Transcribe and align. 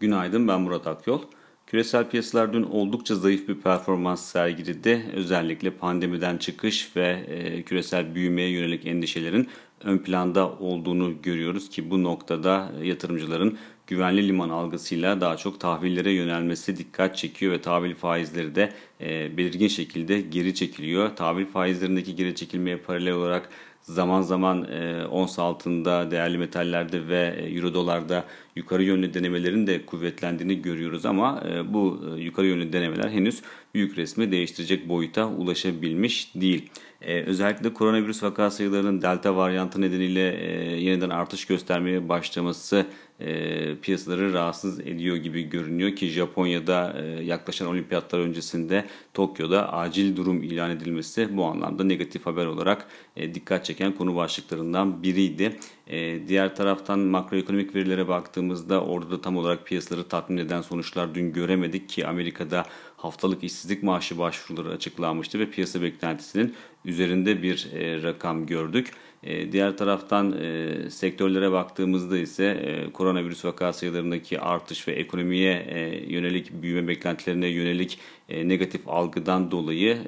Günaydın 0.00 0.48
ben 0.48 0.60
Murat 0.60 0.86
Akyol. 0.86 1.20
Küresel 1.66 2.08
piyasalar 2.08 2.52
dün 2.52 2.62
oldukça 2.62 3.14
zayıf 3.14 3.48
bir 3.48 3.54
performans 3.54 4.24
sergiledi. 4.24 5.06
Özellikle 5.14 5.70
pandemiden 5.70 6.36
çıkış 6.36 6.96
ve 6.96 7.08
e, 7.28 7.62
küresel 7.62 8.14
büyümeye 8.14 8.50
yönelik 8.50 8.86
endişelerin 8.86 9.48
ön 9.84 9.98
planda 9.98 10.52
olduğunu 10.52 11.22
görüyoruz 11.22 11.68
ki 11.68 11.90
bu 11.90 12.02
noktada 12.02 12.72
yatırımcıların 12.82 13.58
güvenli 13.86 14.28
liman 14.28 14.48
algısıyla 14.48 15.20
daha 15.20 15.36
çok 15.36 15.60
tahvillere 15.60 16.12
yönelmesi 16.12 16.76
dikkat 16.76 17.16
çekiyor 17.16 17.52
ve 17.52 17.60
tahvil 17.60 17.94
faizleri 17.94 18.54
de 18.54 18.72
e, 19.00 19.36
belirgin 19.36 19.68
şekilde 19.68 20.20
geri 20.20 20.54
çekiliyor. 20.54 21.16
Tahvil 21.16 21.46
faizlerindeki 21.46 22.16
geri 22.16 22.34
çekilmeye 22.34 22.76
paralel 22.76 23.12
olarak 23.12 23.48
zaman 23.82 24.22
zaman 24.22 24.64
e, 24.64 25.06
ons 25.06 25.38
altında, 25.38 26.10
değerli 26.10 26.38
metallerde 26.38 27.08
ve 27.08 27.34
e, 27.38 27.54
euro 27.54 27.74
dolarda 27.74 28.24
yukarı 28.56 28.82
yönlü 28.82 29.14
denemelerin 29.14 29.66
de 29.66 29.86
kuvvetlendiğini 29.86 30.62
görüyoruz 30.62 31.06
ama 31.06 31.42
e, 31.48 31.72
bu 31.72 32.00
e, 32.16 32.20
yukarı 32.20 32.46
yönlü 32.46 32.72
denemeler 32.72 33.08
henüz 33.08 33.42
büyük 33.74 33.98
resmi 33.98 34.32
değiştirecek 34.32 34.88
boyuta 34.88 35.26
ulaşabilmiş 35.26 36.34
değil. 36.34 36.70
Ee, 37.02 37.22
özellikle 37.22 37.74
koronavirüs 37.74 38.22
vaka 38.22 38.50
sayılarının 38.50 39.02
delta 39.02 39.36
varyantı 39.36 39.80
nedeniyle 39.80 40.36
e, 40.40 40.80
yeniden 40.80 41.10
artış 41.10 41.44
göstermeye 41.44 42.08
başlaması 42.08 42.86
e, 43.20 43.76
piyasaları 43.76 44.32
rahatsız 44.32 44.80
ediyor 44.80 45.16
gibi 45.16 45.42
görünüyor 45.42 45.96
ki 45.96 46.08
Japonya'da 46.08 47.00
e, 47.02 47.24
yaklaşan 47.24 47.68
olimpiyatlar 47.68 48.18
öncesinde 48.18 48.84
Tokyo'da 49.14 49.72
acil 49.72 50.16
durum 50.16 50.42
ilan 50.42 50.70
edilmesi 50.70 51.36
bu 51.36 51.44
anlamda 51.44 51.84
negatif 51.84 52.26
haber 52.26 52.46
olarak 52.46 52.86
e, 53.16 53.34
dikkat 53.34 53.64
çeken 53.64 53.92
konu 53.92 54.16
başlıklarından 54.16 55.02
biriydi. 55.02 55.56
E, 55.90 56.28
diğer 56.28 56.56
taraftan 56.56 56.98
makroekonomik 56.98 57.74
verilere 57.74 58.08
baktığımızda 58.08 58.84
orada 58.84 59.10
da 59.10 59.20
tam 59.20 59.36
olarak 59.36 59.66
piyasaları 59.66 60.08
tatmin 60.08 60.36
eden 60.36 60.62
sonuçlar 60.62 61.14
dün 61.14 61.32
göremedik 61.32 61.88
ki 61.88 62.06
Amerika'da 62.06 62.64
haftalık 62.96 63.44
işsizlik 63.44 63.82
maaşı 63.82 64.18
başvuruları 64.18 64.74
açıklanmıştı 64.74 65.38
ve 65.38 65.50
piyasa 65.50 65.82
beklentisinin 65.82 66.54
üzerinde 66.84 67.42
bir 67.42 67.68
e, 67.72 68.02
rakam 68.02 68.46
gördük. 68.46 68.92
E, 69.22 69.52
diğer 69.52 69.76
taraftan 69.76 70.32
e, 70.42 70.90
sektörlere 70.90 71.52
baktığımızda 71.52 72.18
ise 72.18 72.44
e, 72.44 72.92
koronavirüs 72.92 73.44
vaka 73.44 73.72
sayılarındaki 73.72 74.40
artış 74.40 74.88
ve 74.88 74.92
ekonomiye 74.92 75.52
e, 75.52 76.12
yönelik 76.12 76.62
büyüme 76.62 76.88
beklentilerine 76.88 77.48
yönelik 77.48 77.98
negatif 78.28 78.88
algıdan 78.88 79.50
dolayı 79.50 79.98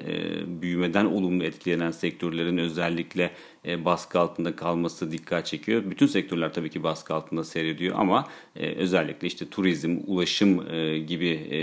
büyümeden 0.61 1.05
olumlu 1.05 1.43
etkilenen 1.43 1.91
sektörlerin 1.91 2.57
özellikle 2.57 3.31
e, 3.67 3.85
baskı 3.85 4.19
altında 4.19 4.55
kalması 4.55 5.11
dikkat 5.11 5.45
çekiyor. 5.45 5.83
Bütün 5.89 6.07
sektörler 6.07 6.53
tabii 6.53 6.69
ki 6.69 6.83
baskı 6.83 7.13
altında 7.13 7.43
seyrediyor 7.43 7.95
ama 7.99 8.27
e, 8.55 8.75
özellikle 8.75 9.27
işte 9.27 9.49
turizm, 9.49 9.97
ulaşım 10.07 10.71
e, 10.71 10.99
gibi 10.99 11.29
e, 11.29 11.59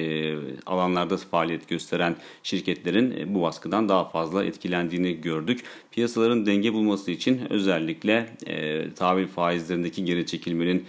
alanlarda 0.67 1.17
faaliyet 1.17 1.69
gösteren 1.69 2.17
şirketlerin 2.43 3.35
bu 3.35 3.43
baskıdan 3.43 3.89
daha 3.89 4.05
fazla 4.05 4.45
etkilendiğini 4.45 5.21
gördük. 5.21 5.65
Piyasaların 5.91 6.47
denge 6.47 6.73
bulması 6.73 7.11
için 7.11 7.41
özellikle 7.51 8.27
tahvil 8.97 9.27
faizlerindeki 9.27 10.05
geri 10.05 10.27
çekilmenin 10.27 10.85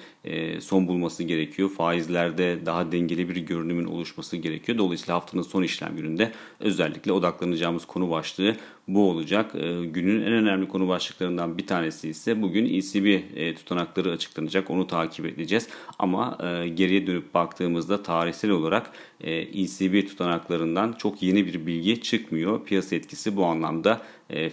son 0.60 0.88
bulması 0.88 1.24
gerekiyor. 1.24 1.70
Faizlerde 1.70 2.66
daha 2.66 2.92
dengeli 2.92 3.30
bir 3.30 3.36
görünümün 3.36 3.86
oluşması 3.86 4.38
gerekiyor. 4.38 4.78
Dolayısıyla 4.78 5.16
haftanın 5.16 5.42
son 5.42 5.64
işlem 5.64 5.96
gününde 5.96 6.32
özellikle 6.60 7.12
odaklanacağımız 7.12 7.86
konu 7.86 8.12
başlığı 8.12 8.56
bu 8.88 9.10
olacak. 9.10 9.56
E, 9.56 9.86
günün 9.86 10.22
en 10.22 10.34
önemli 10.34 10.68
konu 10.68 10.88
başlıklarından 10.88 11.58
bir 11.58 11.68
tanesi 11.68 12.10
ise 12.10 12.42
bugün 12.42 12.66
ECB 12.66 13.06
e, 13.36 13.56
tutanakları 13.56 14.12
açıklanacak. 14.12 14.70
Onu 14.70 14.88
takip 14.88 15.26
edeceğiz. 15.26 15.68
Ama 16.00 16.38
geriye 16.76 17.08
dönüp 17.08 17.34
baktığımızda 17.34 18.04
tarihsel 18.04 18.52
olarak 18.52 18.92
ECB 19.22 20.08
tutanaklarından 20.08 20.94
çok 20.94 21.24
yeni 21.24 21.46
bir 21.46 21.66
bilgi 21.66 22.02
çıkmıyor. 22.02 22.66
Piyasa 22.66 22.96
etkisi 22.96 23.36
bu 23.36 23.46
anlamda 23.46 24.02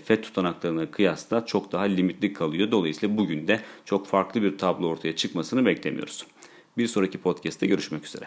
FED 0.04 0.22
tutanaklarına 0.22 0.90
kıyasla 0.90 1.46
çok 1.46 1.72
daha 1.72 1.82
limitli 1.82 2.32
kalıyor. 2.32 2.70
Dolayısıyla 2.70 3.16
bugün 3.16 3.48
de 3.48 3.60
çok 3.84 4.06
farklı 4.06 4.42
bir 4.42 4.58
tablo 4.58 4.86
ortaya 4.86 5.16
çıkmasını 5.16 5.66
beklemiyoruz. 5.66 6.26
Bir 6.78 6.86
sonraki 6.86 7.18
podcast'te 7.18 7.66
görüşmek 7.66 8.06
üzere. 8.06 8.24